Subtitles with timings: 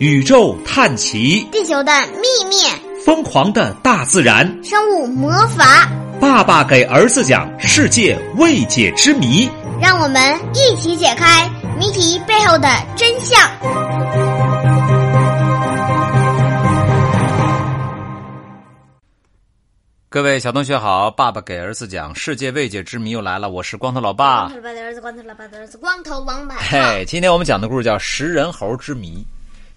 [0.00, 2.56] 宇宙探奇，地球的秘密，
[3.04, 5.88] 疯狂的大自然，生物魔法。
[6.20, 9.48] 爸爸给儿子讲世界未解之谜，
[9.80, 11.48] 让我们一起解开
[11.78, 13.38] 谜题背后的真相。
[20.08, 24.56] 各位小同学好，爸爸给儿子讲世界未解之谜又来了，我是光头老爸光头。
[24.56, 29.24] 老爸的儿子，光头老爸的儿子，光头王八嘿，今天我们讲的故事叫食人猴之谜。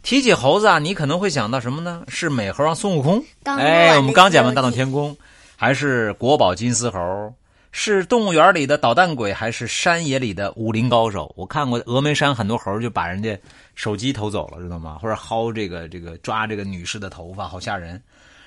[0.08, 2.02] 提起猴子啊，你可能会想到什么呢？
[2.08, 3.22] 是美猴王孙悟空？
[3.44, 5.14] 刚哎，我们刚讲完大闹天宫，
[5.58, 7.34] 还是国宝金丝猴？
[7.74, 11.30] 是动物园里的捣蛋鬼，还是山野里的武林高手？
[11.36, 13.38] 我看过峨眉山很多猴就把人家
[13.76, 14.98] 手机偷走了，知道吗？
[15.02, 18.02] 或者薅这个这个抓这个女士的头发，好吓人。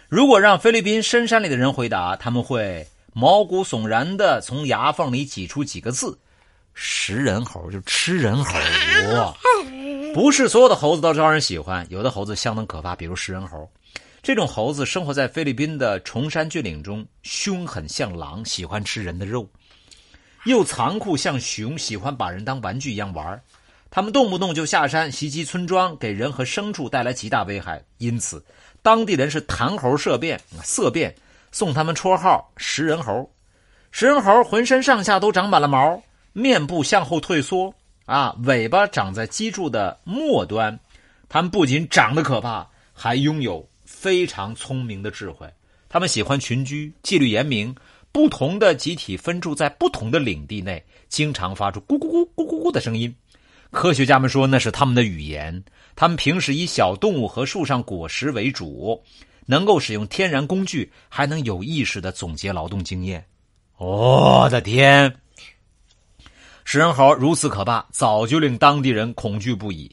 [0.08, 6.18] 如果让菲律宾深山里的人回答，他们会毛骨悚然的从牙缝里挤出几个字
[6.72, 8.54] ：“食人猴，就吃人猴。
[9.12, 9.34] ”哇
[10.12, 13.70] 不是所有的猴子都招人喜欢，有的猴子相当可怕，比如食人猴。
[14.22, 19.46] 这种猴子生活在菲律宾的崇山峻岭中，凶狠像狼，喜欢吃人的肉；
[20.44, 23.40] 又残酷像熊，喜欢把人当玩具一样玩。
[23.88, 27.82] 他们动不动就下山袭击村庄，给人和牲畜带来极大危害。
[27.98, 28.44] 因此，
[28.82, 31.14] 当地人是谈猴色变，色变，
[31.50, 33.30] 送他们绰号“食人猴”。
[33.90, 36.00] 食人猴浑身上下都长满了毛，
[36.32, 37.74] 面部向后退缩，
[38.10, 40.76] 啊，尾巴长在脊柱的末端。
[41.28, 45.48] 它们不仅长得可怕，还拥有非常聪明的智慧。
[45.88, 47.72] 它们喜欢群居，纪律严明，
[48.10, 53.14] 不同的集体分住在不同的领地内，经常发出咕咕咕咕咕咕的声音。
[53.70, 55.62] 科学家们说那是他们的语言。
[55.94, 59.00] 他们平时以小动物和树上果实为主，
[59.46, 63.24] 能够使用天然工具，还能有意识的总结劳动经验。
[63.76, 65.14] 我的天！
[66.64, 69.90] 食人猴如此可怕，早就令当地人恐惧不已。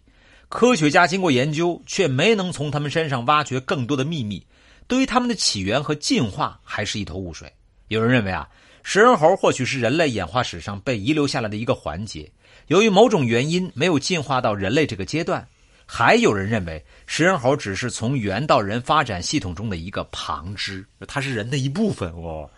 [0.50, 4.46] 科学家经过研究，却没能从他们身上挖掘更多的秘密。
[4.88, 7.52] 对于他们的起源和进化，还是一头雾水。
[7.90, 8.48] 有人认为啊，
[8.84, 12.32] 食人猴或许是人类演化史上被遗留下来的一个环节，
[12.68, 15.46] 由于某种原因没有进化到人类这个阶段。
[15.86, 22.50] 还有人认为，食人猴只是从猿到人发展系统中的一个旁支，它是人的一部分哦。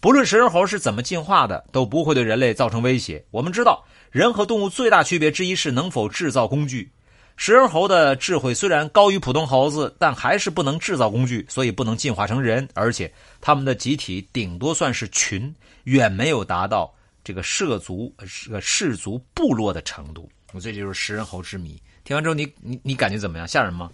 [0.00, 3.22] 不论食人猴是怎么进化的，都不会对人类造成威胁。
[3.30, 6.90] 我们知道，人和动物最大区别之一是能否制造工具。
[7.36, 12.66] 食人猴的智慧虽然高于普通猴子，但还是不能制造工具，所以不能进化成人。
[12.74, 20.30] 而且，他们的集体顶多算是群，远没有达到这个涉族、呃氏族部落的程度。
[20.60, 21.80] 这就是食人猴之谜。
[22.04, 23.46] 听完之后你，你你感觉怎么样？
[23.46, 23.90] 吓人吗？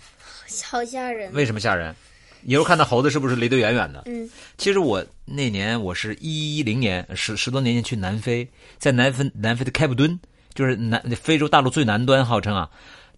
[0.64, 1.32] 好吓人。
[1.32, 1.94] 为什么吓人？
[2.42, 4.02] 你又看到猴子是不是离得远远的？
[4.06, 8.48] 嗯，其实我那年我是一零年十十多年前去南非，
[8.78, 10.18] 在南非南非的开普敦，
[10.54, 12.68] 就是南非洲大陆最南端，号称啊。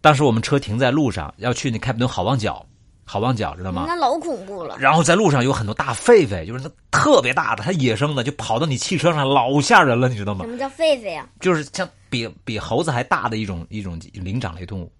[0.00, 2.64] 当时我们车停在路上，要去那开普敦好望角，
[3.04, 3.84] 好望角知道吗？
[3.86, 4.76] 那老恐怖了。
[4.78, 10.50] 然后在路上有很多大狒狒，就是那特别大的，它野生的，就跑到你汽车上，老吓人了，你知道吗什？
[10.52, 11.28] 么叫狒狒啊？
[11.40, 14.92] 就是像比比猴子还大的一种一种灵长类动物，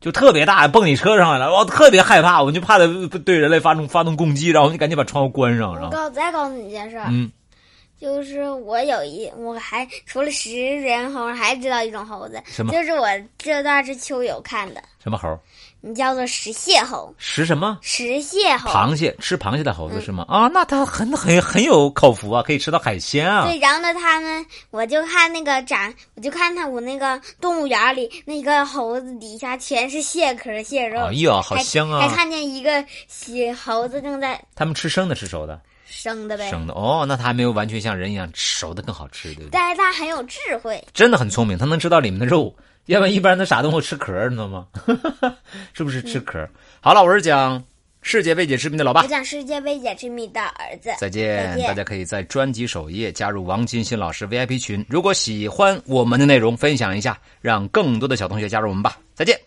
[0.00, 2.86] 就特别大，蹦你车上来了，我特别害怕，我就怕它
[3.24, 6.98] 对人类发动发动攻击，然后你赶紧把窗户关上，然后我告再告诉你一件事
[8.00, 13.06] 就是我有一我还除了食人猴，还知道一种猴子，什么就是我
[13.38, 15.38] 这段是秋友看的，什么猴？
[15.80, 17.14] 你叫做食蟹猴。
[17.16, 17.78] 食什么？
[17.80, 18.70] 食蟹猴。
[18.70, 20.24] 螃蟹，吃螃蟹的猴子是吗？
[20.28, 23.46] 啊，那它很很很有口福啊，可以吃到海鲜啊。
[23.46, 32.00] 对，然后呢，他们，我就看那个展，我就看他我那个动物园里那个猴子底下全是蟹壳、蟹肉，哎呀，好香啊！
[32.00, 35.60] 还看见一个蟹猴子正在他们吃生的，吃熟的？
[35.86, 39.48] 生的呗，生的哦，那它还没有完全像人一样熟的更好吃，对不对？
[39.52, 40.82] 但是它很有智慧。
[40.92, 42.54] 真的很聪明，它能知道里面的肉，
[42.86, 44.66] 要不然一般的傻动物吃壳儿，你知道吗？
[45.72, 46.50] 是不是吃壳儿？
[46.80, 47.62] 好了，我是讲
[48.02, 51.52] 世界未解之谜的老爸我，讲世界未解之谜的儿子，再见！
[51.52, 58.98] 再见大家可以在专辑首页加入王金鑫老师 VIP 群，如果喜欢我们的内容，分享一下，让更多的小同学加入我们吧。
[59.14, 59.38] 再见。